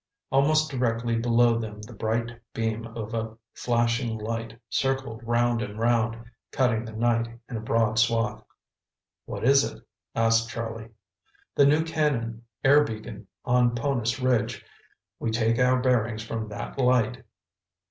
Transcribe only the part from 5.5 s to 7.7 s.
and round, cutting the night in a